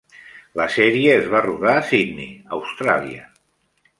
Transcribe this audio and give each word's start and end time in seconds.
La 0.59 0.65
sèrie 0.75 1.11
es 1.17 1.27
va 1.33 1.41
rodar 1.45 1.75
a 1.81 1.85
Sydney, 1.91 2.33
Austràlia. 2.57 3.29